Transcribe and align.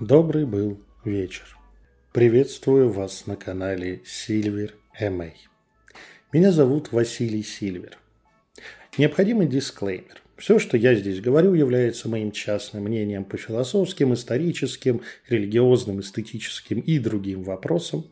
Добрый 0.00 0.44
был 0.44 0.78
вечер. 1.06 1.56
Приветствую 2.12 2.90
вас 2.90 3.26
на 3.26 3.34
канале 3.34 4.02
Silver 4.04 4.72
MA. 5.00 5.30
Меня 6.34 6.52
зовут 6.52 6.92
Василий 6.92 7.42
Сильвер. 7.42 7.96
Необходимый 8.98 9.46
дисклеймер. 9.46 10.20
Все, 10.36 10.58
что 10.58 10.76
я 10.76 10.94
здесь 10.94 11.22
говорю, 11.22 11.54
является 11.54 12.10
моим 12.10 12.30
частным 12.30 12.82
мнением 12.82 13.24
по 13.24 13.38
философским, 13.38 14.12
историческим, 14.12 15.00
религиозным, 15.30 16.00
эстетическим 16.00 16.80
и 16.80 16.98
другим 16.98 17.42
вопросам. 17.42 18.04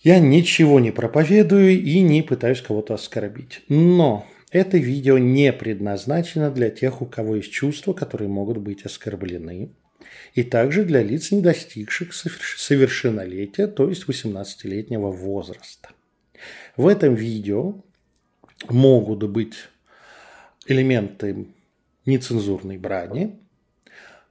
Я 0.00 0.18
ничего 0.18 0.80
не 0.80 0.90
проповедую 0.90 1.80
и 1.80 2.00
не 2.00 2.22
пытаюсь 2.22 2.60
кого-то 2.60 2.94
оскорбить. 2.94 3.62
Но 3.68 4.26
это 4.50 4.78
видео 4.78 5.16
не 5.16 5.52
предназначено 5.52 6.50
для 6.50 6.70
тех, 6.70 7.02
у 7.02 7.06
кого 7.06 7.36
есть 7.36 7.52
чувства, 7.52 7.92
которые 7.92 8.28
могут 8.28 8.58
быть 8.58 8.84
оскорблены, 8.84 9.70
и 10.34 10.42
также 10.42 10.84
для 10.84 11.02
лиц, 11.02 11.30
не 11.30 11.40
достигших 11.40 12.12
совершеннолетия, 12.12 13.66
то 13.66 13.88
есть 13.88 14.04
18-летнего 14.08 15.10
возраста. 15.10 15.90
В 16.76 16.88
этом 16.88 17.14
видео 17.14 17.82
могут 18.68 19.22
быть 19.30 19.54
элементы 20.66 21.48
нецензурной 22.06 22.78
брани, 22.78 23.38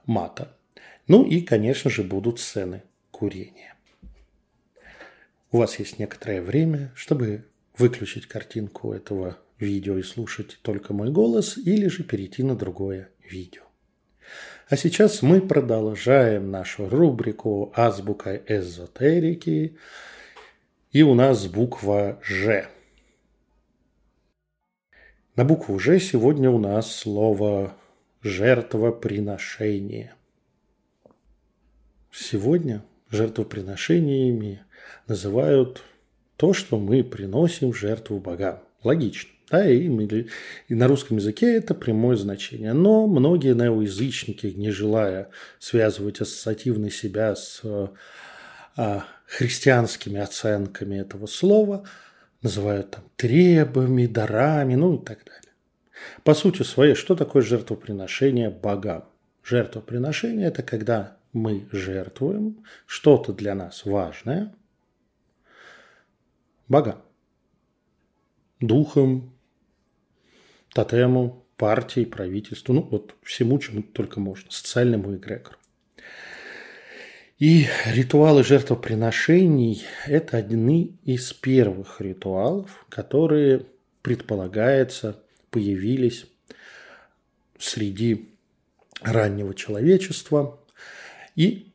мата, 0.06 0.56
ну 1.06 1.24
и, 1.24 1.40
конечно 1.40 1.90
же, 1.90 2.02
будут 2.02 2.40
сцены 2.40 2.82
курения. 3.10 3.74
У 5.52 5.58
вас 5.58 5.78
есть 5.78 5.98
некоторое 5.98 6.42
время, 6.42 6.92
чтобы 6.94 7.46
выключить 7.76 8.26
картинку 8.26 8.92
этого 8.92 9.38
видео 9.58 9.98
и 9.98 10.02
слушать 10.02 10.58
только 10.62 10.92
мой 10.92 11.10
голос, 11.10 11.56
или 11.56 11.86
же 11.86 12.02
перейти 12.02 12.42
на 12.42 12.56
другое 12.56 13.10
видео. 13.22 13.62
А 14.66 14.76
сейчас 14.78 15.20
мы 15.20 15.42
продолжаем 15.42 16.50
нашу 16.50 16.88
рубрику 16.88 17.70
«Азбука 17.76 18.34
эзотерики». 18.46 19.76
И 20.90 21.02
у 21.02 21.14
нас 21.14 21.46
буква 21.48 22.18
«Ж». 22.22 22.66
На 25.36 25.44
букву 25.44 25.78
«Ж» 25.78 26.00
сегодня 26.00 26.50
у 26.50 26.58
нас 26.58 26.96
слово 26.96 27.74
«жертвоприношение». 28.22 30.14
Сегодня 32.10 32.82
жертвоприношениями 33.10 34.64
называют 35.06 35.84
то, 36.36 36.54
что 36.54 36.78
мы 36.78 37.04
приносим 37.04 37.72
в 37.72 37.76
жертву 37.76 38.18
богам. 38.18 38.60
Логично. 38.82 39.33
Да, 39.50 39.68
и, 39.68 39.86
и 40.68 40.74
на 40.74 40.88
русском 40.88 41.18
языке 41.18 41.56
это 41.56 41.74
прямое 41.74 42.16
значение. 42.16 42.72
Но 42.72 43.06
многие 43.06 43.54
неоязычники, 43.54 44.46
не 44.46 44.70
желая 44.70 45.28
связывать 45.58 46.20
ассоциативно 46.20 46.90
себя 46.90 47.36
с 47.36 47.62
а, 48.76 49.04
христианскими 49.26 50.18
оценками 50.18 50.96
этого 50.96 51.26
слова, 51.26 51.86
называют 52.42 52.92
там 52.92 53.04
требами, 53.16 54.06
дарами, 54.06 54.74
ну 54.74 54.96
и 54.96 55.04
так 55.04 55.24
далее. 55.24 55.52
По 56.22 56.34
сути 56.34 56.62
своей, 56.62 56.94
что 56.94 57.14
такое 57.14 57.42
жертвоприношение 57.42 58.50
богам? 58.50 59.04
Жертвоприношение– 59.42 60.46
это 60.48 60.62
когда 60.62 61.18
мы 61.32 61.68
жертвуем 61.70 62.64
что-то 62.86 63.32
для 63.32 63.54
нас 63.54 63.84
важное 63.84 64.54
богам. 66.68 67.02
Духом, 68.60 69.33
тотему, 70.74 71.46
партии, 71.56 72.04
правительству, 72.04 72.74
ну 72.74 72.82
вот 72.82 73.14
всему, 73.22 73.58
чему 73.58 73.82
только 73.82 74.20
можно, 74.20 74.50
социальному 74.50 75.16
эгрегору. 75.16 75.56
И 77.38 77.66
ритуалы 77.86 78.44
жертвоприношений– 78.44 79.84
это 80.06 80.36
одни 80.36 80.98
из 81.04 81.32
первых 81.32 82.00
ритуалов, 82.00 82.86
которые, 82.88 83.66
предполагается, 84.02 85.22
появились 85.50 86.26
среди 87.58 88.30
раннего 89.00 89.54
человечества 89.54 90.60
и 91.34 91.72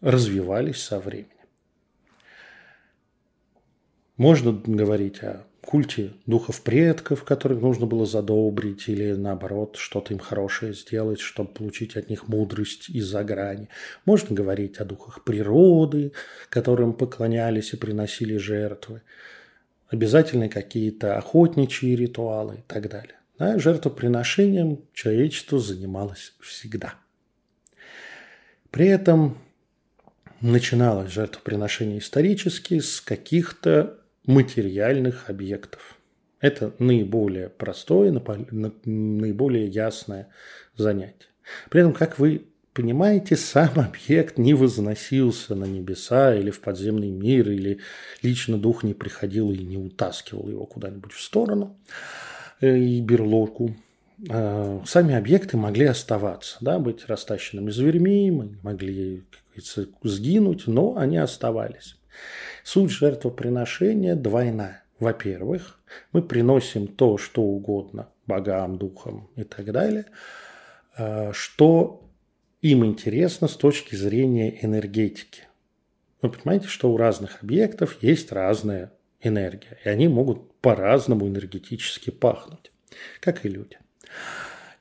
развивались 0.00 0.82
со 0.82 0.98
временем. 0.98 1.30
Можно 4.16 4.52
говорить 4.52 5.22
о 5.22 5.44
культе 5.64 6.12
духов 6.26 6.62
предков, 6.62 7.24
которых 7.24 7.60
нужно 7.60 7.86
было 7.86 8.06
задобрить, 8.06 8.88
или 8.88 9.12
наоборот, 9.12 9.76
что-то 9.76 10.12
им 10.12 10.18
хорошее 10.18 10.74
сделать, 10.74 11.20
чтобы 11.20 11.50
получить 11.52 11.96
от 11.96 12.10
них 12.10 12.28
мудрость 12.28 12.88
из-за 12.90 13.24
грани. 13.24 13.68
Можно 14.04 14.36
говорить 14.36 14.78
о 14.78 14.84
духах 14.84 15.24
природы, 15.24 16.12
которым 16.48 16.92
поклонялись 16.92 17.72
и 17.72 17.76
приносили 17.76 18.36
жертвы. 18.36 19.02
Обязательно 19.88 20.48
какие-то 20.48 21.16
охотничьи 21.16 21.96
ритуалы 21.96 22.56
и 22.56 22.62
так 22.66 22.88
далее. 22.88 23.16
Да, 23.38 23.58
жертвоприношением 23.58 24.80
человечество 24.92 25.58
занималось 25.58 26.34
всегда. 26.40 26.94
При 28.70 28.86
этом 28.86 29.38
начиналось 30.40 31.10
жертвоприношение 31.10 31.98
исторически 31.98 32.78
с 32.80 33.00
каких-то 33.00 33.98
материальных 34.26 35.28
объектов. 35.28 35.98
Это 36.40 36.74
наиболее 36.78 37.48
простое, 37.48 38.12
наиболее 38.84 39.66
ясное 39.66 40.28
занятие. 40.76 41.28
При 41.70 41.80
этом, 41.80 41.92
как 41.92 42.18
вы 42.18 42.46
понимаете, 42.74 43.36
сам 43.36 43.70
объект 43.76 44.36
не 44.36 44.52
возносился 44.52 45.54
на 45.54 45.64
небеса 45.64 46.34
или 46.34 46.50
в 46.50 46.60
подземный 46.60 47.10
мир, 47.10 47.50
или 47.50 47.80
лично 48.22 48.58
дух 48.58 48.82
не 48.82 48.94
приходил 48.94 49.50
и 49.52 49.58
не 49.58 49.78
утаскивал 49.78 50.48
его 50.48 50.66
куда-нибудь 50.66 51.12
в 51.12 51.22
сторону 51.22 51.78
э, 52.60 52.76
и 52.76 53.00
берлогу. 53.00 53.76
А, 54.28 54.82
сами 54.86 55.14
объекты 55.14 55.56
могли 55.56 55.86
оставаться, 55.86 56.58
да, 56.60 56.78
быть 56.78 57.06
растащенными 57.06 57.70
зверьми, 57.70 58.30
могли, 58.62 59.24
как 59.54 59.88
сгинуть, 60.02 60.66
но 60.66 60.96
они 60.96 61.16
оставались. 61.16 61.96
Суть 62.62 62.90
жертвоприношения 62.90 64.14
двойная. 64.14 64.84
Во-первых, 64.98 65.80
мы 66.12 66.22
приносим 66.22 66.86
то, 66.86 67.18
что 67.18 67.42
угодно 67.42 68.08
богам, 68.26 68.78
духам 68.78 69.28
и 69.36 69.44
так 69.44 69.70
далее, 69.72 70.06
э, 70.96 71.32
что 71.32 72.08
им 72.62 72.84
интересно 72.84 73.48
с 73.48 73.56
точки 73.56 73.94
зрения 73.94 74.64
энергетики. 74.64 75.42
Вы 76.22 76.30
понимаете, 76.30 76.68
что 76.68 76.90
у 76.90 76.96
разных 76.96 77.42
объектов 77.42 78.02
есть 78.02 78.32
разная 78.32 78.92
энергия, 79.20 79.78
и 79.84 79.88
они 79.88 80.08
могут 80.08 80.54
по-разному 80.60 81.28
энергетически 81.28 82.10
пахнуть, 82.10 82.72
как 83.20 83.44
и 83.44 83.48
люди. 83.48 83.78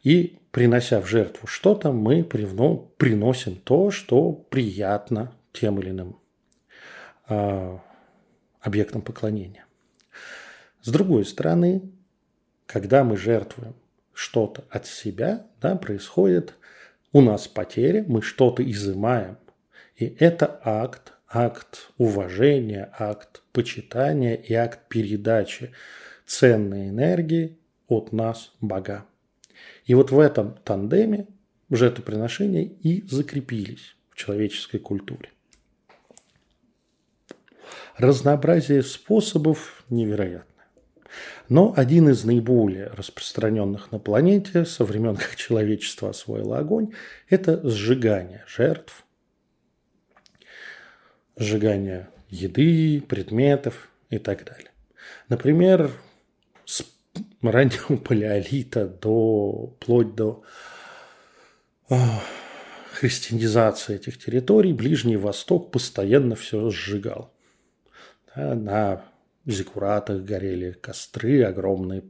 И 0.04 0.38
принося 0.52 1.02
в 1.02 1.08
жертву 1.08 1.48
что-то, 1.48 1.92
мы 1.92 2.24
приносим 2.24 3.56
то, 3.56 3.92
что 3.92 4.32
приятно 4.32 5.34
тем 5.52 5.80
или 5.80 5.90
иным 5.90 6.18
объектом 7.28 9.02
поклонения. 9.02 9.66
С 10.82 10.90
другой 10.90 11.26
стороны, 11.26 11.82
когда 12.66 13.04
мы 13.04 13.18
жертвуем 13.18 13.76
что-то 14.14 14.66
от 14.70 14.86
себя, 14.86 15.48
да, 15.62 15.76
происходит 15.76 16.56
у 17.12 17.22
нас 17.22 17.48
потеря, 17.48 18.04
мы 18.08 18.22
что-то 18.22 18.70
изымаем. 18.70 19.38
И 19.96 20.16
это 20.20 20.60
акт, 20.64 21.14
акт 21.30 21.92
уважения, 21.98 22.92
акт 22.98 23.44
почитания 23.52 24.36
и 24.36 24.54
акт 24.54 24.88
передачи 24.90 25.72
ценной 26.26 26.90
энергии 26.90 27.58
от 27.88 28.12
нас 28.12 28.52
Бога. 28.60 29.06
И 29.86 29.94
вот 29.94 30.12
в 30.12 30.20
этом 30.20 30.56
тандеме 30.64 31.28
жертвоприношения 31.70 32.64
и 32.64 33.04
закрепились 33.08 33.96
в 34.10 34.16
человеческой 34.16 34.80
культуре. 34.80 35.30
Разнообразие 37.98 38.84
способов 38.84 39.84
невероятно. 39.90 40.48
Но 41.50 41.74
один 41.76 42.10
из 42.10 42.24
наиболее 42.24 42.88
распространенных 42.88 43.92
на 43.92 44.00
планете 44.00 44.66
со 44.66 44.84
времен, 44.86 45.16
как 45.16 45.36
человечество 45.36 46.10
освоило 46.10 46.58
огонь, 46.58 46.94
это 47.30 47.68
сжигание 47.70 48.44
жертв, 48.48 49.06
сжигание 51.38 52.10
еды, 52.30 53.02
предметов 53.02 53.90
и 54.10 54.18
так 54.18 54.46
далее. 54.46 54.72
Например, 55.30 55.92
с 56.66 56.84
раннего 57.42 57.98
палеолита 58.04 58.88
до, 58.88 59.76
вплоть 59.76 60.16
до 60.16 60.44
а, 61.90 62.22
христианизации 62.94 63.96
этих 63.96 64.18
территорий 64.18 64.74
Ближний 64.74 65.18
Восток 65.18 65.72
постоянно 65.72 66.36
все 66.36 66.70
сжигал. 66.70 67.34
На 68.36 69.04
зиккуратах 69.46 70.24
горели 70.24 70.72
костры, 70.72 71.44
огромные 71.44 72.04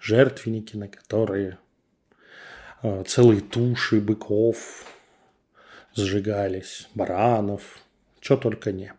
жертвенники, 0.00 0.76
на 0.76 0.88
которые 0.88 1.58
э, 2.82 3.04
целые 3.06 3.40
туши 3.40 4.00
быков 4.00 4.86
сжигались, 5.94 6.88
баранов, 6.94 7.78
что 8.20 8.36
только 8.36 8.72
не. 8.72 8.92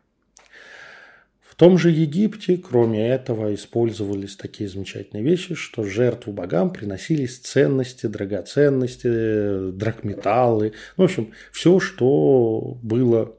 В 1.41 1.55
том 1.55 1.77
же 1.77 1.91
Египте, 1.91 2.57
кроме 2.57 3.09
этого, 3.09 3.53
использовались 3.53 4.35
такие 4.35 4.67
замечательные 4.67 5.23
вещи, 5.23 5.53
что 5.53 5.83
жертву 5.83 6.33
богам 6.33 6.71
приносились 6.71 7.37
ценности, 7.37 8.07
драгоценности, 8.07 9.71
драгметаллы. 9.71 10.73
Ну, 10.97 11.03
в 11.03 11.05
общем, 11.05 11.31
все, 11.51 11.79
что 11.79 12.77
было 12.81 13.35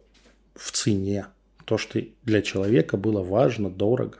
в 0.54 0.70
цене, 0.70 1.26
то, 1.64 1.78
что 1.78 2.00
для 2.22 2.42
человека 2.42 2.96
было 2.96 3.22
важно, 3.22 3.70
дорого. 3.70 4.18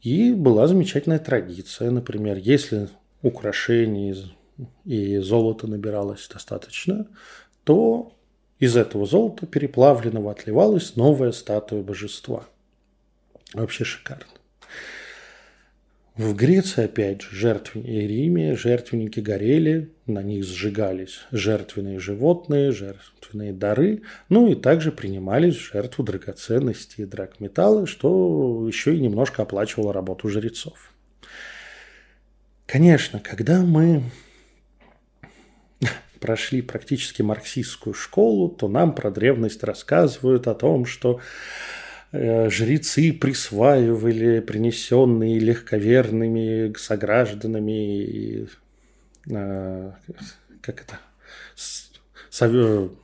И 0.00 0.32
была 0.32 0.66
замечательная 0.66 1.18
традиция, 1.18 1.90
например, 1.90 2.36
если 2.36 2.88
украшений 3.22 4.36
и 4.84 5.18
золота 5.18 5.66
набиралось 5.66 6.28
достаточно, 6.28 7.06
то 7.64 8.12
из 8.58 8.76
этого 8.76 9.06
золота 9.06 9.46
переплавленного 9.46 10.32
отливалась 10.32 10.96
новая 10.96 11.32
статуя 11.32 11.82
божества. 11.82 12.44
Вообще 13.54 13.84
шикарно. 13.84 14.26
В 16.16 16.34
Греции, 16.34 16.84
опять 16.84 17.22
же, 17.22 17.58
и 17.74 18.06
Риме 18.06 18.54
жертвенники 18.54 19.20
горели, 19.20 19.90
на 20.06 20.22
них 20.22 20.44
сжигались 20.44 21.20
жертвенные 21.32 21.98
животные, 22.00 22.70
жертвенные 22.70 23.54
дары, 23.54 24.02
ну 24.28 24.52
и 24.52 24.54
также 24.54 24.92
принимались 24.92 25.56
в 25.56 25.72
жертву 25.72 26.04
драгоценности 26.04 27.00
и 27.00 27.04
драгметаллы, 27.06 27.86
что 27.86 28.66
еще 28.68 28.94
и 28.94 29.00
немножко 29.00 29.40
оплачивало 29.40 29.94
работу 29.94 30.28
жрецов. 30.28 30.92
Конечно, 32.66 33.18
когда 33.18 33.62
мы 33.62 34.02
прошли 36.20 36.60
практически 36.60 37.22
марксистскую 37.22 37.94
школу, 37.94 38.50
то 38.50 38.68
нам 38.68 38.94
про 38.94 39.10
древность 39.10 39.64
рассказывают 39.64 40.46
о 40.46 40.54
том, 40.54 40.84
что 40.84 41.20
жрецы 42.12 43.12
присваивали 43.12 44.40
принесенные 44.40 45.38
легковерными 45.38 46.72
согражданами, 46.76 48.48
э, 49.30 49.92
как 50.60 50.82
это, 50.82 50.98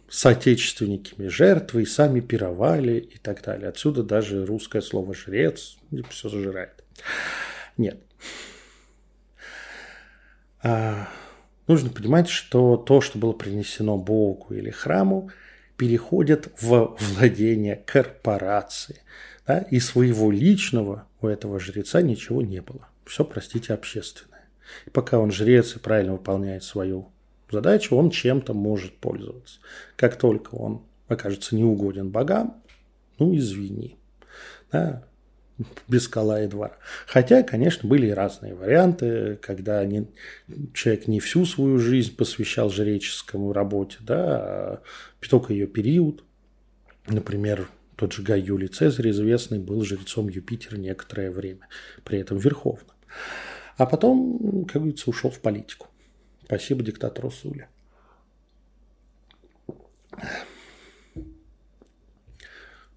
соотечественниками 0.09 1.29
жертвы 1.29 1.83
и 1.83 1.87
сами 1.87 2.21
пировали 2.21 2.99
и 2.99 3.19
так 3.19 3.43
далее. 3.43 3.69
Отсюда 3.69 4.03
даже 4.03 4.45
русское 4.45 4.83
слово 4.83 5.15
«жрец» 5.15 5.79
все 6.11 6.29
зажирает. 6.29 6.85
Нет. 7.77 7.99
А, 10.63 11.09
нужно 11.67 11.91
понимать, 11.91 12.29
что 12.29 12.77
то, 12.77 13.01
что 13.01 13.19
было 13.19 13.33
принесено 13.33 13.97
Богу 13.97 14.55
или 14.55 14.71
храму, 14.71 15.31
переходят 15.79 16.51
в 16.61 16.97
владение 16.99 17.77
корпорации. 17.87 19.01
Да? 19.47 19.61
И 19.71 19.81
своего 19.81 20.31
личного 20.31 21.07
у 21.23 21.29
этого 21.29 21.59
жреца 21.59 22.03
ничего 22.03 22.43
не 22.43 22.61
было. 22.61 22.89
Все, 23.07 23.25
простите, 23.25 23.73
общественное. 23.73 24.45
И 24.87 24.91
пока 24.91 25.19
он 25.19 25.31
жрец 25.31 25.77
и 25.77 25.79
правильно 25.79 26.13
выполняет 26.13 26.65
свою 26.65 27.09
задачу, 27.51 27.97
он 27.97 28.11
чем-то 28.11 28.53
может 28.53 28.99
пользоваться. 28.99 29.61
Как 29.97 30.17
только 30.17 30.57
он 30.57 30.83
окажется 31.07 31.57
неугоден 31.57 32.11
богам, 32.11 32.63
ну 33.19 33.35
извини. 33.35 33.97
Да? 34.71 35.05
Без 35.89 36.05
скала 36.05 36.43
и 36.43 36.47
двора. 36.47 36.77
Хотя, 37.07 37.43
конечно, 37.43 37.89
были 37.89 38.07
и 38.07 38.13
разные 38.13 38.55
варианты, 38.55 39.37
когда 39.43 39.85
не, 39.85 40.07
человек 40.75 41.09
не 41.09 41.21
всю 41.21 41.45
свою 41.45 41.79
жизнь 41.79 42.15
посвящал 42.15 42.71
жреческому 42.71 43.53
работе, 43.53 43.99
да, 44.01 44.25
а 44.25 44.83
только 45.29 45.53
ее 45.53 45.67
период. 45.67 46.25
Например, 47.07 47.69
тот 47.97 48.13
же 48.13 48.23
Гай 48.23 48.41
Юлий 48.41 48.69
Цезарь, 48.69 49.11
известный, 49.11 49.59
был 49.59 49.83
жрецом 49.83 50.29
Юпитера 50.29 50.77
некоторое 50.77 51.31
время, 51.31 51.69
при 52.05 52.19
этом 52.19 52.39
верховным. 52.39 52.95
А 53.77 53.87
потом, 53.87 54.65
как 54.65 54.83
говорится, 54.83 55.11
ушел 55.11 55.31
в 55.31 55.41
политику. 55.41 55.89
Спасибо 56.45 56.83
диктатору 56.83 57.31
Суля. 57.31 57.69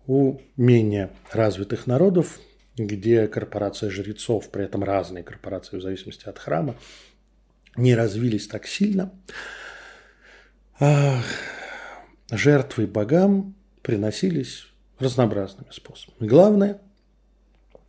У 0.08 0.40
менее 0.58 1.12
развитых 1.32 1.88
народов 1.88 2.40
где 2.88 3.28
корпорация 3.28 3.90
жрецов, 3.90 4.50
при 4.50 4.66
этом 4.66 4.84
разные 4.84 5.24
корпорации 5.24 5.78
в 5.78 5.82
зависимости 5.82 6.28
от 6.28 6.38
храма, 6.40 6.76
не 7.76 7.96
развились 7.96 8.48
так 8.48 8.68
сильно. 8.68 9.12
Жертвы 12.32 12.88
богам 12.88 13.56
приносились 13.82 14.68
разнообразными 15.00 15.72
способами. 15.72 16.28
Главное, 16.28 16.82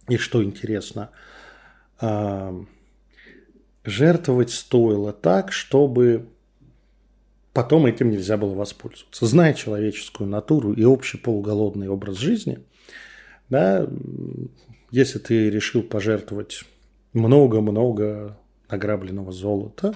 и 0.09 0.17
что 0.17 0.43
интересно, 0.43 1.11
а, 2.01 2.55
жертвовать 3.85 4.51
стоило 4.51 5.13
так, 5.13 5.53
чтобы 5.53 6.29
потом 7.53 7.87
этим 7.87 8.11
нельзя 8.11 8.37
было 8.37 8.55
воспользоваться. 8.55 9.27
Зная 9.27 9.55
человеческую 9.55 10.29
натуру 10.29 10.73
и 10.73 10.85
общий 10.85 11.19
полуголодный 11.19 11.89
образ 11.89 12.17
жизни, 12.17 12.61
да, 13.49 13.87
если 14.93 15.19
ты 15.19 15.51
решил 15.51 15.83
пожертвовать 15.83 16.65
много-много 17.15 18.39
награбленного 18.71 19.33
золота, 19.33 19.95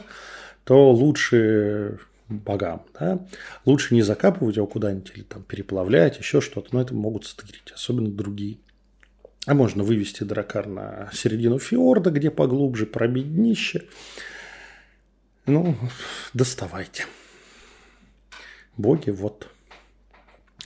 то 0.64 0.90
лучше 0.90 2.00
богам. 2.28 2.84
Да? 2.98 3.24
Лучше 3.66 3.94
не 3.94 4.02
закапывать 4.02 4.56
его 4.56 4.66
куда-нибудь 4.66 5.12
или 5.14 5.22
там 5.22 5.42
переплавлять, 5.42 6.18
еще 6.18 6.40
что-то, 6.40 6.70
но 6.72 6.80
это 6.80 6.94
могут 6.94 7.26
стырить, 7.26 7.70
особенно 7.72 8.10
другие. 8.10 8.58
А 9.46 9.54
можно 9.54 9.84
вывести 9.84 10.24
дракар 10.24 10.66
на 10.66 11.10
середину 11.12 11.58
фьорда, 11.58 12.10
где 12.10 12.30
поглубже, 12.30 12.86
пробить 12.86 13.32
днище. 13.32 13.84
Ну, 15.44 15.76
доставайте. 16.32 17.04
Боги, 18.78 19.10
вот. 19.10 19.48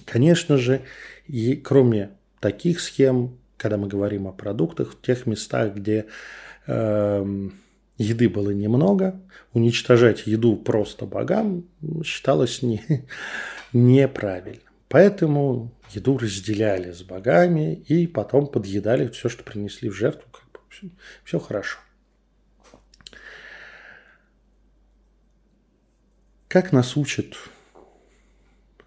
Конечно 0.06 0.56
же, 0.56 0.82
и 1.26 1.56
кроме 1.56 2.12
таких 2.38 2.80
схем 2.80 3.39
когда 3.60 3.76
мы 3.76 3.88
говорим 3.88 4.26
о 4.26 4.32
продуктах, 4.32 4.94
в 4.94 5.02
тех 5.02 5.26
местах, 5.26 5.74
где 5.74 6.06
э, 6.66 7.48
еды 7.98 8.28
было 8.30 8.50
немного, 8.52 9.20
уничтожать 9.52 10.26
еду 10.26 10.56
просто 10.56 11.04
богам 11.04 11.68
считалось 12.02 12.62
не, 12.62 12.82
неправильно. 13.74 14.62
Поэтому 14.88 15.74
еду 15.90 16.16
разделяли 16.16 16.90
с 16.90 17.02
богами 17.02 17.74
и 17.74 18.06
потом 18.06 18.46
подъедали 18.46 19.08
все, 19.08 19.28
что 19.28 19.44
принесли 19.44 19.90
в 19.90 19.94
жертву. 19.94 20.24
Как 20.32 20.50
бы 20.52 20.60
все, 20.70 20.88
все 21.24 21.38
хорошо. 21.38 21.78
Как 26.48 26.72
нас 26.72 26.96
учит 26.96 27.36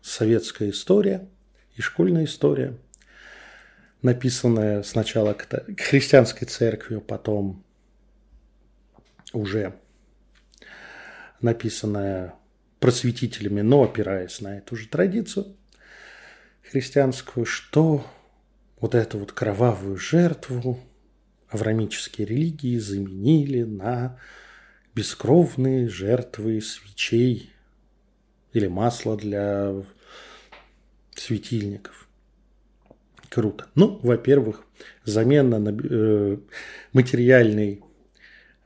советская 0.01 0.71
история 0.71 1.29
и 1.75 1.81
школьная 1.81 2.25
история– 2.25 2.75
написанное 4.03 4.83
сначала 4.83 5.35
христианской 5.77 6.47
церковью, 6.47 7.01
потом 7.01 7.63
уже 9.31 9.73
написанное 11.41 12.35
просветителями, 12.79 13.61
но 13.61 13.83
опираясь 13.83 14.39
на 14.41 14.57
эту 14.59 14.75
же 14.75 14.87
традицию 14.87 15.55
христианскую, 16.69 17.45
что 17.45 18.05
вот 18.79 18.95
эту 18.95 19.19
вот 19.19 19.31
кровавую 19.31 19.97
жертву 19.97 20.79
аврамические 21.49 22.27
религии 22.27 22.77
заменили 22.77 23.63
на 23.63 24.19
бескровные 24.95 25.87
жертвы 25.87 26.61
свечей 26.61 27.51
или 28.53 28.67
масла 28.67 29.17
для 29.17 29.73
светильников. 31.15 32.02
Круто. 33.33 33.65
Ну, 33.73 33.99
во-первых, 34.03 34.63
замена 35.05 35.57
на 35.57 35.75
э, 35.75 36.37
материальной 36.93 37.81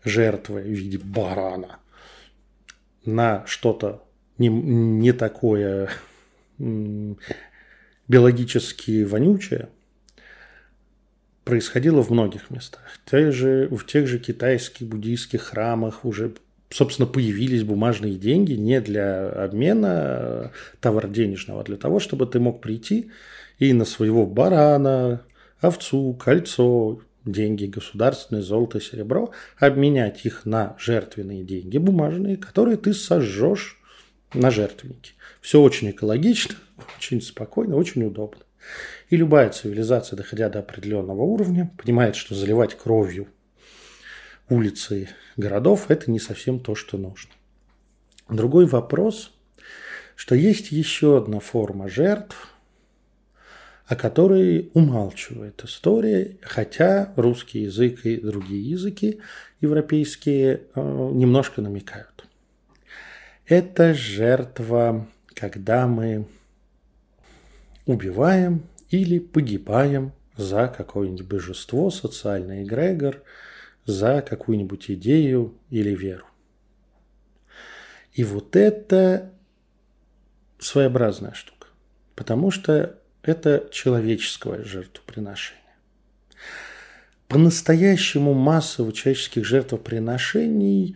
жертвы 0.03 0.61
в 0.61 0.67
виде 0.67 0.97
барана 0.97 1.79
на 3.05 3.45
что-то 3.45 4.03
не, 4.37 4.49
не 4.49 5.13
такое 5.13 5.89
биологически 8.09 9.05
вонючее 9.05 9.69
происходило 11.45 12.03
в 12.03 12.09
многих 12.09 12.49
местах. 12.49 12.83
Те 13.09 13.31
же, 13.31 13.69
в 13.71 13.85
тех 13.85 14.05
же 14.05 14.19
китайских 14.19 14.87
буддийских 14.87 15.43
храмах 15.43 16.03
уже 16.03 16.33
собственно, 16.69 17.07
появились 17.07 17.63
бумажные 17.63 18.15
деньги 18.15 18.51
не 18.51 18.81
для 18.81 19.29
обмена 19.29 20.51
товар 20.81 21.07
денежного, 21.07 21.61
а 21.61 21.63
для 21.63 21.77
того, 21.77 22.01
чтобы 22.01 22.25
ты 22.25 22.41
мог 22.41 22.59
прийти 22.59 23.11
и 23.59 23.73
на 23.73 23.85
своего 23.85 24.25
барана, 24.25 25.23
овцу, 25.59 26.13
кольцо, 26.13 27.01
деньги 27.25 27.65
государственные, 27.65 28.43
золото, 28.43 28.79
серебро, 28.79 29.31
обменять 29.57 30.25
их 30.25 30.45
на 30.45 30.75
жертвенные 30.79 31.43
деньги 31.43 31.77
бумажные, 31.77 32.37
которые 32.37 32.77
ты 32.77 32.93
сожжешь 32.93 33.79
на 34.33 34.51
жертвеннике. 34.51 35.13
Все 35.41 35.61
очень 35.61 35.91
экологично, 35.91 36.55
очень 36.97 37.21
спокойно, 37.21 37.75
очень 37.75 38.03
удобно. 38.03 38.41
И 39.09 39.15
любая 39.15 39.49
цивилизация, 39.49 40.17
доходя 40.17 40.49
до 40.49 40.59
определенного 40.59 41.21
уровня, 41.21 41.71
понимает, 41.77 42.15
что 42.15 42.35
заливать 42.35 42.77
кровью 42.77 43.27
улицы 44.49 45.09
городов– 45.35 45.85
это 45.89 46.11
не 46.11 46.19
совсем 46.19 46.59
то, 46.59 46.75
что 46.75 46.97
нужно. 46.97 47.31
Другой 48.29 48.65
вопрос, 48.65 49.33
что 50.15 50.35
есть 50.35 50.71
еще 50.71 51.17
одна 51.17 51.39
форма 51.39 51.87
жертв, 51.87 52.53
о 53.87 53.95
которой 53.95 54.69
умалчивает 54.73 55.63
история, 55.63 56.37
хотя 56.41 57.13
русский 57.15 57.61
язык 57.61 58.05
и 58.05 58.17
другие 58.17 58.69
языки 58.71 59.21
европейские 59.61 60.63
э, 60.75 60.81
немножко 61.13 61.61
намекают. 61.61 62.27
Это 63.45 63.93
жертва, 63.93 65.07
когда 65.33 65.87
мы 65.87 66.27
убиваем 67.85 68.63
или 68.89 69.19
погибаем 69.19 70.11
за 70.35 70.67
какое-нибудь 70.67 71.25
божество, 71.25 71.89
социальный 71.89 72.63
эгрегор, 72.63 73.23
за 73.85 74.21
какую-нибудь 74.21 74.91
идею 74.91 75.55
или 75.69 75.95
веру. 75.95 76.25
И 78.11 78.25
вот 78.25 78.57
это 78.57 79.31
своеобразная 80.59 81.33
штука, 81.33 81.67
потому 82.15 82.51
что 82.51 82.99
это 83.27 83.67
человеческое 83.71 84.63
жертвоприношение. 84.63 85.61
По-настоящему 87.27 88.33
массовых 88.33 88.93
человеческих 88.93 89.45
жертвоприношений 89.45 90.95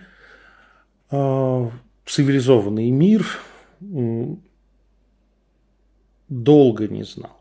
э, 1.12 1.70
цивилизованный 2.06 2.90
мир 2.90 3.28
э, 3.82 4.36
долго 6.30 6.88
не 6.88 7.04
знал. 7.04 7.38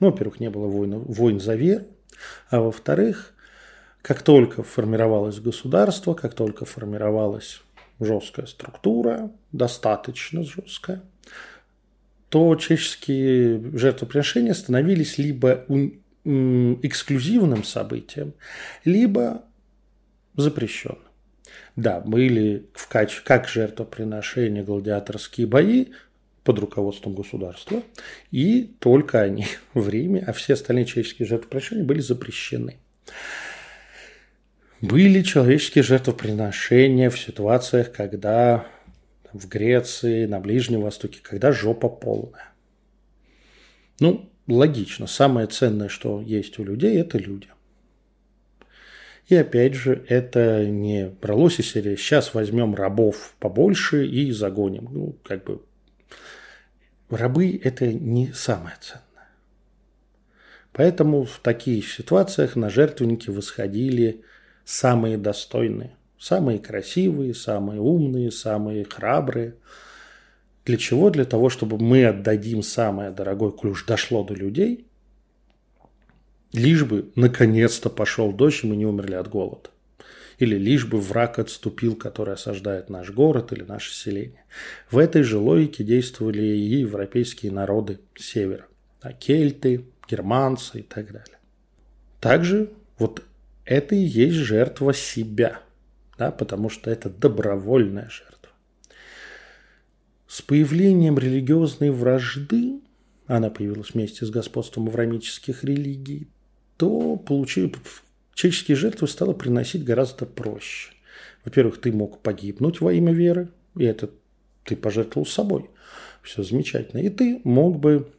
Ну, 0.00 0.10
во-первых, 0.10 0.40
не 0.40 0.50
было 0.50 0.66
войн, 0.66 0.98
войн 0.98 1.38
за 1.38 1.54
веру, 1.54 1.86
а 2.50 2.60
во-вторых, 2.60 3.32
как 4.02 4.22
только 4.22 4.64
формировалось 4.64 5.38
государство, 5.38 6.14
как 6.14 6.34
только 6.34 6.64
формировалась 6.64 7.62
жесткая 8.00 8.46
структура, 8.46 9.30
достаточно 9.52 10.42
жесткая, 10.42 11.02
то 12.32 12.56
человеческие 12.56 13.60
жертвоприношения 13.76 14.54
становились 14.54 15.18
либо 15.18 15.66
эксклюзивным 16.24 17.62
событием, 17.62 18.32
либо 18.86 19.44
запрещенным. 20.34 21.02
Да, 21.76 22.00
были 22.00 22.70
в 22.72 22.88
кач... 22.88 23.20
как 23.20 23.48
жертвоприношения 23.48 24.64
гладиаторские 24.64 25.46
бои 25.46 25.88
под 26.42 26.58
руководством 26.58 27.14
государства, 27.14 27.82
и 28.30 28.74
только 28.78 29.20
они 29.20 29.46
в 29.74 29.90
Риме, 29.90 30.24
а 30.26 30.32
все 30.32 30.54
остальные 30.54 30.86
человеческие 30.86 31.28
жертвоприношения 31.28 31.84
были 31.84 32.00
запрещены. 32.00 32.78
Были 34.80 35.20
человеческие 35.20 35.84
жертвоприношения 35.84 37.10
в 37.10 37.20
ситуациях, 37.20 37.92
когда 37.92 38.66
в 39.32 39.48
Греции, 39.48 40.26
на 40.26 40.40
Ближнем 40.40 40.82
Востоке, 40.82 41.20
когда 41.22 41.52
жопа 41.52 41.88
полная. 41.88 42.52
Ну, 44.00 44.30
логично. 44.46 45.06
Самое 45.06 45.46
ценное, 45.46 45.88
что 45.88 46.20
есть 46.20 46.58
у 46.58 46.64
людей, 46.64 46.98
это 46.98 47.18
люди. 47.18 47.48
И 49.28 49.36
опять 49.36 49.74
же, 49.74 50.04
это 50.08 50.66
не 50.66 51.08
бралось 51.08 51.60
из 51.60 51.70
серии 51.70 51.96
«сейчас 51.96 52.34
возьмем 52.34 52.74
рабов 52.74 53.34
побольше 53.38 54.06
и 54.06 54.30
загоним». 54.32 54.88
Ну, 54.90 55.16
как 55.22 55.44
бы 55.44 55.62
рабы– 57.08 57.60
это 57.64 57.86
не 57.92 58.32
самое 58.32 58.76
ценное. 58.80 59.02
Поэтому 60.72 61.24
в 61.24 61.38
таких 61.38 61.90
ситуациях 61.90 62.56
на 62.56 62.70
жертвенники 62.70 63.30
восходили 63.30 64.22
самые 64.64 65.18
достойные, 65.18 65.96
самые 66.22 66.60
красивые, 66.60 67.34
самые 67.34 67.80
умные, 67.80 68.30
самые 68.30 68.84
храбрые. 68.84 69.56
Для 70.64 70.76
чего? 70.76 71.10
Для 71.10 71.24
того, 71.24 71.48
чтобы 71.48 71.78
мы 71.78 72.06
отдадим 72.06 72.62
самое 72.62 73.10
дорогое 73.10 73.50
ключ 73.50 73.84
дошло 73.84 74.22
до 74.22 74.32
людей, 74.32 74.86
лишь 76.52 76.84
бы 76.84 77.10
наконец-то 77.16 77.90
пошел 77.90 78.32
дождь, 78.32 78.62
и 78.62 78.68
мы 78.68 78.76
не 78.76 78.86
умерли 78.86 79.16
от 79.16 79.28
голода. 79.28 79.70
Или 80.38 80.56
лишь 80.56 80.86
бы 80.86 81.00
враг 81.00 81.40
отступил, 81.40 81.96
который 81.96 82.34
осаждает 82.34 82.88
наш 82.88 83.10
город 83.10 83.52
или 83.52 83.64
наше 83.64 83.92
селение. 83.92 84.44
В 84.92 84.98
этой 84.98 85.24
же 85.24 85.38
логике 85.38 85.82
действовали 85.82 86.42
и 86.42 86.76
европейские 86.78 87.50
народы 87.50 87.98
севера. 88.14 88.66
А 89.00 89.12
кельты, 89.12 89.86
германцы 90.08 90.80
и 90.80 90.82
так 90.82 91.06
далее. 91.06 91.38
Также 92.20 92.70
вот 92.96 93.24
это 93.64 93.96
и 93.96 94.04
есть 94.04 94.36
жертва 94.36 94.94
себя, 94.94 95.60
да, 96.22 96.30
потому 96.30 96.68
что 96.68 96.88
это 96.88 97.10
добровольная 97.10 98.08
жертва. 98.08 98.52
С 100.28 100.40
появлением 100.40 101.18
религиозной 101.18 101.90
вражды, 101.90 102.80
она 103.26 103.50
появилась 103.50 103.90
вместе 103.90 104.24
с 104.24 104.30
господством 104.30 104.86
аврамических 104.86 105.64
религий, 105.64 106.28
то 106.76 107.16
получили, 107.16 107.72
человеческие 108.34 108.76
жертвы 108.76 109.08
стало 109.08 109.32
приносить 109.32 109.84
гораздо 109.84 110.24
проще. 110.24 110.92
Во-первых, 111.44 111.80
ты 111.80 111.90
мог 111.90 112.22
погибнуть 112.22 112.80
во 112.80 112.92
имя 112.92 113.12
веры, 113.12 113.48
и 113.76 113.82
это 113.82 114.08
ты 114.64 114.76
пожертвовал 114.76 115.26
собой. 115.26 115.70
Все 116.22 116.44
замечательно. 116.44 117.00
И 117.00 117.08
ты 117.08 117.40
мог 117.42 117.80
бы, 117.80 118.12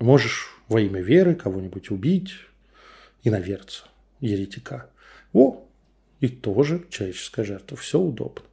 можешь 0.00 0.48
во 0.66 0.80
имя 0.80 1.00
веры 1.00 1.36
кого-нибудь 1.36 1.92
убить, 1.92 2.32
и 3.22 3.30
наверца 3.30 3.84
еретика. 4.18 4.90
О, 5.32 5.67
и 6.20 6.28
тоже 6.28 6.84
человеческая 6.90 7.44
жертва. 7.44 7.76
Все 7.76 7.98
удобно. 7.98 8.44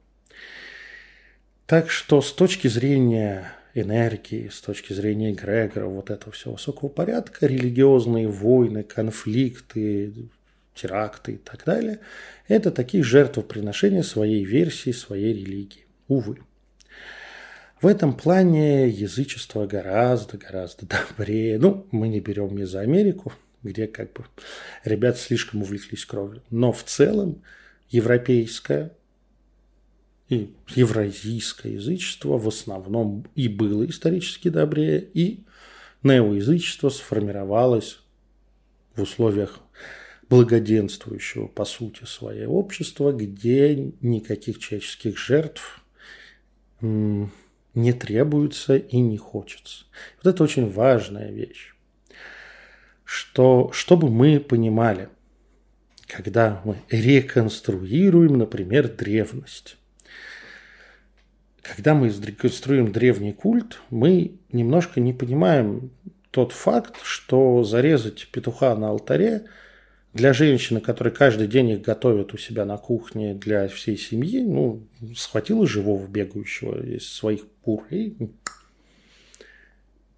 Так 1.66 1.90
что 1.90 2.20
с 2.22 2.32
точки 2.32 2.68
зрения 2.68 3.52
энергии, 3.74 4.48
с 4.48 4.60
точки 4.60 4.92
зрения 4.92 5.32
эгрегора, 5.32 5.86
вот 5.86 6.10
этого 6.10 6.32
всего 6.32 6.54
высокого 6.54 6.88
порядка, 6.88 7.46
религиозные 7.46 8.28
войны, 8.28 8.82
конфликты, 8.82 10.30
теракты 10.74 11.32
и 11.32 11.36
так 11.36 11.64
далее, 11.64 12.00
это 12.48 12.70
такие 12.70 13.02
жертвоприношения 13.02 14.02
своей 14.02 14.44
версии, 14.44 14.92
своей 14.92 15.34
религии. 15.34 15.86
Увы. 16.08 16.38
В 17.82 17.86
этом 17.86 18.14
плане 18.16 18.88
язычество 18.88 19.66
гораздо-гораздо 19.66 20.86
добрее. 20.86 21.58
Ну, 21.58 21.86
мы 21.90 22.08
не 22.08 22.20
берем 22.20 22.56
Мезоамерику, 22.56 23.32
где 23.66 23.86
как 23.86 24.12
бы 24.12 24.24
ребята 24.84 25.18
слишком 25.18 25.62
увлеклись 25.62 26.04
кровью. 26.04 26.42
Но 26.50 26.72
в 26.72 26.82
целом 26.84 27.42
европейское 27.90 28.92
и 30.28 30.52
евразийское 30.74 31.74
язычество 31.74 32.36
в 32.36 32.48
основном 32.48 33.26
и 33.34 33.48
было 33.48 33.86
исторически 33.86 34.48
добрее, 34.48 35.08
и 35.14 35.44
неоязычество 36.02 36.88
сформировалось 36.88 38.00
в 38.94 39.02
условиях 39.02 39.60
благоденствующего 40.28 41.46
по 41.46 41.64
сути 41.64 42.04
своей 42.04 42.46
общества, 42.46 43.12
где 43.12 43.92
никаких 44.00 44.58
человеческих 44.58 45.16
жертв 45.16 45.84
не 46.80 47.92
требуется 47.92 48.76
и 48.76 48.98
не 48.98 49.18
хочется. 49.18 49.84
Вот 50.22 50.34
это 50.34 50.42
очень 50.42 50.68
важная 50.68 51.30
вещь 51.30 51.75
что, 53.06 53.70
чтобы 53.72 54.10
мы 54.10 54.40
понимали, 54.40 55.08
когда 56.06 56.60
мы 56.64 56.76
реконструируем, 56.90 58.36
например, 58.36 58.88
древность. 58.88 59.78
Когда 61.62 61.94
мы 61.94 62.08
реконструируем 62.08 62.92
древний 62.92 63.32
культ, 63.32 63.80
мы 63.90 64.34
немножко 64.52 65.00
не 65.00 65.12
понимаем 65.12 65.90
тот 66.30 66.52
факт, 66.52 66.96
что 67.02 67.62
зарезать 67.64 68.28
петуха 68.30 68.74
на 68.76 68.90
алтаре 68.90 69.46
для 70.12 70.32
женщины, 70.32 70.80
которая 70.80 71.14
каждый 71.14 71.46
день 71.46 71.70
их 71.70 71.82
готовит 71.82 72.34
у 72.34 72.38
себя 72.38 72.64
на 72.64 72.76
кухне 72.76 73.34
для 73.34 73.68
всей 73.68 73.96
семьи, 73.96 74.42
ну, 74.42 74.86
схватила 75.16 75.66
живого 75.66 76.06
бегающего 76.06 76.84
из 76.84 77.08
своих 77.08 77.46
кур, 77.62 77.84
и 77.90 78.16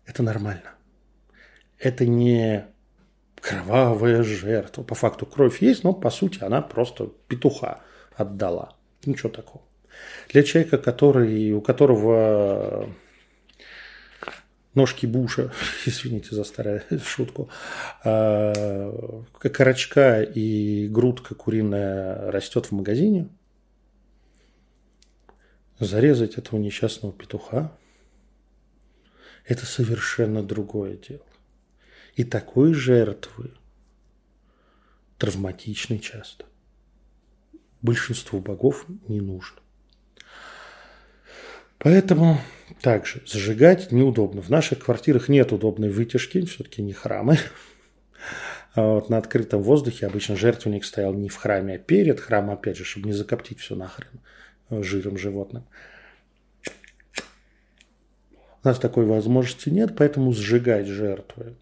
это 0.07 0.23
нормально. 0.23 0.75
Это 1.79 2.07
не 2.07 2.67
кровавая 3.41 4.23
жертва. 4.23 4.83
По 4.83 4.95
факту 4.95 5.27
кровь 5.27 5.63
есть, 5.63 5.85
но 5.85 5.93
по 5.93 6.11
сути 6.11 6.43
она 6.43 6.63
просто 6.63 7.11
петуха 7.29 7.81
отдала. 8.15 8.77
Ничего 9.05 9.29
такого. 9.29 9.65
Для 10.29 10.43
человека, 10.43 10.79
который, 10.79 11.53
у 11.53 11.61
которого 11.61 12.89
ножки 14.75 15.07
Буша, 15.07 15.53
извините 15.87 16.35
за 16.35 16.45
старую 16.45 16.83
шутку, 17.05 17.49
а, 18.05 19.25
корочка 19.41 20.23
и 20.23 20.89
грудка 20.89 21.35
куриная 21.35 22.31
растет 22.31 22.67
в 22.67 22.73
магазине, 22.73 23.29
зарезать 25.79 26.35
этого 26.35 26.59
несчастного 26.59 27.13
петуха– 27.13 27.73
это 29.49 29.65
совершенно 29.65 30.43
другое 30.43 30.97
дело. 30.97 31.23
И 32.19 32.25
такой 32.25 32.75
жертвы 32.75 33.53
травматичной 35.19 36.01
часто. 36.01 36.47
Большинству 37.81 38.41
богов 38.41 38.87
не 39.07 39.21
нужно. 39.21 39.61
Поэтому 41.79 42.41
также 42.81 43.23
зажигать 43.25 43.93
неудобно. 43.93 44.43
В 44.43 44.49
наших 44.49 44.81
квартирах 44.81 45.29
нет 45.29 45.53
удобной 45.53 45.91
вытяжки, 45.91 46.45
все-таки 46.45 46.83
не 46.83 46.93
храмы. 46.93 47.39
А 48.75 48.83
вот 48.95 49.11
на 49.11 49.19
открытом 49.19 49.63
воздухе 49.63 50.09
обычно 50.09 50.35
жертвенник 50.37 50.85
стоял 50.85 51.15
не 51.15 51.29
в 51.29 51.37
храме, 51.37 51.77
а 51.77 51.79
перед 51.79 52.19
храмом, 52.19 52.55
опять 52.55 52.77
же, 52.77 52.85
чтобы 52.85 53.07
не 53.07 53.13
закоптить 53.13 53.61
все 53.61 53.77
нахрен 53.77 54.21
э, 54.71 54.83
жиром 54.83 55.19
животным. 55.19 55.69
У 58.65 58.67
нас 58.69 58.81
такой 58.81 59.07
возможности 59.07 59.69
нет, 59.69 59.95
поэтому 59.97 60.33
сжигать 60.33 60.89
жертвы 60.89 61.55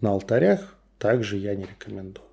на 0.00 0.10
алтарях 0.10 0.76
также 0.98 1.36
я 1.36 1.54
не 1.54 1.64
рекомендую. 1.64 2.26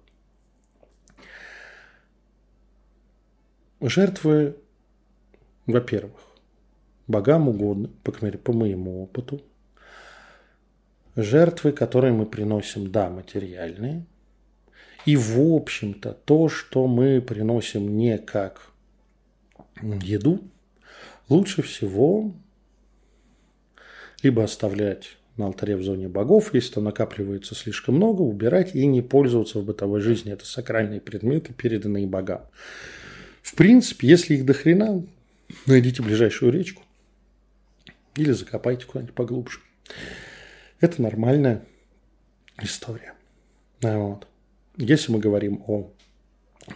Жертвы, 3.82 4.56
во-первых, 5.66 6.20
богам 7.08 7.50
угодны, 7.50 7.90
по 8.04 8.12
крайней 8.12 8.34
мере, 8.34 8.40
по 8.40 8.54
моему 8.54 9.04
опыту. 9.04 9.42
Жертвы, 11.16 11.72
которые 11.72 12.14
мы 12.14 12.26
приносим, 12.26 12.92
да, 12.92 13.10
материальные. 13.10 14.06
И, 15.06 15.16
в 15.16 15.40
общем-то, 15.40 16.14
то, 16.14 16.50
что 16.50 16.88
мы 16.88 17.22
приносим 17.22 17.96
не 17.96 18.18
как 18.18 18.72
еду, 19.82 20.42
лучше 21.30 21.62
всего 21.62 22.34
либо 24.24 24.44
оставлять 24.44 25.18
на 25.38 25.48
алтаре 25.48 25.76
в 25.76 25.84
зоне 25.84 26.08
богов, 26.08 26.54
если 26.54 26.76
там 26.76 26.86
накапливается 26.86 27.56
слишком 27.56 27.96
много, 27.96 28.22
убирать 28.22 28.74
и 28.76 28.86
не 28.86 29.02
пользоваться 29.02 29.60
в 29.60 29.66
бытовой 29.66 30.00
жизни. 30.00 30.32
Это 30.32 30.46
сакральные 30.46 31.02
предметы, 31.02 31.54
переданные 31.54 32.08
богам. 32.08 32.42
В 33.42 33.56
принципе, 33.56 34.08
если 34.08 34.36
их 34.36 34.46
до 34.46 34.54
хрена, 34.54 35.04
найдите 35.66 36.02
ближайшую 36.02 36.52
речку 36.52 36.84
или 38.16 38.32
закопайте 38.32 38.86
куда-нибудь 38.86 39.14
поглубже. 39.14 39.60
Это 40.80 41.02
нормальная 41.02 41.66
история. 42.62 43.14
Вот. 43.82 44.28
Если 44.78 45.12
мы 45.12 45.20
говорим 45.20 45.64
о 45.68 45.92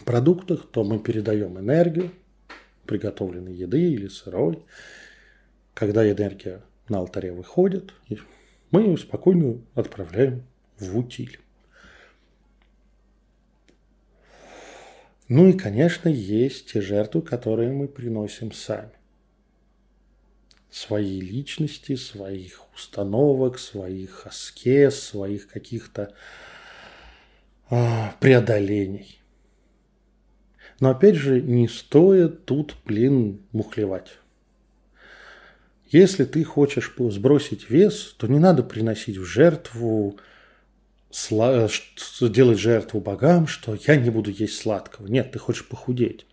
продуктах, 0.06 0.68
то 0.70 0.84
мы 0.84 1.00
передаем 1.00 1.58
энергию 1.60 2.12
приготовленной 2.86 3.54
еды 3.54 3.82
или 3.82 4.08
сырой. 4.08 4.64
Когда 5.74 6.10
энергия 6.10 6.62
на 6.90 6.98
алтаре 6.98 7.32
выходит, 7.32 7.94
мы 8.72 8.84
ее 8.84 8.98
спокойно 8.98 9.60
отправляем 9.76 10.44
в 10.78 10.98
утиль. 10.98 11.40
Ну 15.28 15.48
и, 15.48 15.54
конечно, 15.54 16.10
есть 16.10 16.72
те 16.72 16.82
жертвы, 16.82 17.22
которые 17.22 17.72
мы 17.72 17.88
приносим 17.88 18.52
сами. 18.52 18.92
Свои 20.72 21.20
личности, 21.20 21.96
своих 21.96 22.64
установок, 22.74 23.60
своих 23.60 24.26
аскез, 24.26 25.00
своих 25.00 25.48
каких-то 25.48 26.14
а, 27.70 28.16
преодолений. 28.20 29.20
Но 30.80 30.92
опять 30.92 31.16
же, 31.16 31.42
не 31.42 31.68
стоит 31.68 32.46
тут, 32.46 32.76
блин, 32.86 33.42
мухлевать. 33.52 34.18
Если 35.90 36.24
ты 36.26 36.44
хочешь 36.44 36.94
сбросить 36.98 37.70
вес, 37.70 38.16
то 38.18 38.28
не 38.28 38.38
надо 38.38 38.62
приносить 38.64 39.18
в 39.18 39.26
жертву 39.26 40.20
делать 42.22 42.60
жертву 42.60 43.02
богам, 43.02 43.48
что 43.48 43.76
я 43.88 43.96
не 43.96 44.12
буду 44.12 44.30
есть 44.30 44.58
сладкого. 44.58 45.08
Нет, 45.08 45.32
ты 45.32 45.40
хочешь 45.40 45.68
похудеть. 45.68 46.28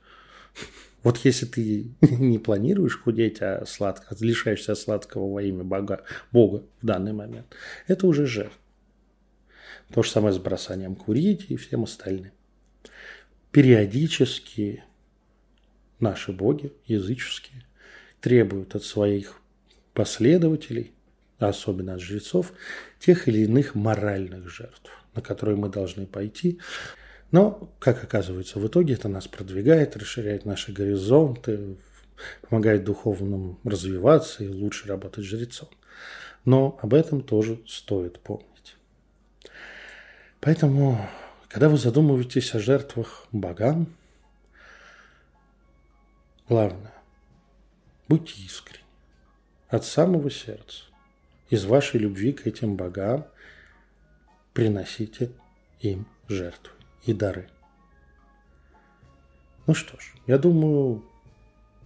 Вот 1.03 1.19
если 1.25 1.47
ты 1.47 1.87
не 2.03 2.39
планируешь 2.39 3.01
худеть, 3.01 3.41
а 3.41 3.65
сладко, 3.67 4.15
лишаешься 4.21 4.75
сладкого 4.75 5.33
во 5.33 5.43
имя 5.43 5.65
Бога, 5.65 6.05
Бога 6.33 6.65
в 6.83 6.87
данный 6.87 7.15
момент, 7.15 7.47
это 7.87 8.07
уже 8.07 8.27
жертва. 8.27 8.59
То 9.95 10.03
же 10.03 10.11
самое 10.11 10.35
с 10.35 10.39
бросанием 10.39 10.97
курить 10.97 11.47
и 11.49 11.57
всем 11.57 11.85
остальным. 11.85 12.33
Периодически 13.53 14.85
наши 16.01 16.33
боги 16.33 16.73
языческие 16.87 17.65
требуют 18.21 18.75
от 18.75 18.83
своих 18.83 19.41
последователей 19.97 20.93
особенно 21.39 21.95
от 21.95 22.01
жрецов, 22.01 22.53
тех 22.99 23.29
или 23.29 23.41
иных 23.41 23.75
моральных 23.75 24.49
жертв, 24.49 24.91
на 25.15 25.23
которые 25.23 25.57
мы 25.57 25.69
должны 25.69 26.07
пойти. 26.07 26.61
Но, 27.31 27.71
как 27.79 28.03
оказывается, 28.03 28.59
в 28.59 28.67
итоге 28.67 28.95
это 28.95 29.09
нас 29.09 29.27
продвигает, 29.27 29.97
расширяет 29.97 30.45
наши 30.45 30.73
горизонты, 30.73 31.77
помогает 32.49 32.85
духовным 32.85 33.59
развиваться 33.65 34.45
и 34.45 34.49
лучше 34.49 34.89
работать 34.89 35.25
жрецом. 35.25 35.69
Но 36.45 36.79
об 36.81 36.95
этом 36.95 37.23
тоже 37.23 37.61
стоит 37.67 38.21
помнить. 38.21 38.77
Поэтому, 40.41 41.11
когда 41.49 41.69
вы 41.69 41.77
задумываетесь 41.77 42.55
о 42.55 42.61
жертвах 42.61 43.27
богам, 43.33 43.93
главное, 46.49 46.95
будьте 48.09 48.41
искренни 48.41 48.86
от 49.69 49.85
самого 49.85 50.31
сердца 50.31 50.85
из 51.51 51.65
вашей 51.65 52.01
любви 52.01 52.33
к 52.33 52.47
этим 52.47 52.77
богам 52.77 53.27
приносите 54.53 55.31
им 55.81 56.07
жертвы 56.29 56.73
и 57.05 57.13
дары. 57.13 57.49
Ну 59.67 59.75
что 59.75 59.99
ж, 59.99 60.15
я 60.27 60.39
думаю, 60.39 61.05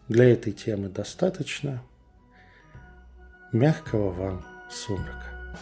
для 0.09 0.31
этой 0.33 0.53
темы 0.53 0.89
достаточно. 0.89 1.83
Мягкого 3.53 4.11
вам 4.11 4.45
сумрака. 4.71 5.57